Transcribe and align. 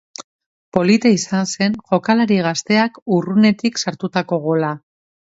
Polita 0.75 1.09
izan 1.17 1.49
zen 1.57 1.75
jokalari 1.91 2.37
gazteak 2.47 2.97
urrunetik 3.17 3.77
sartutako 3.83 4.41
gola. 4.47 4.73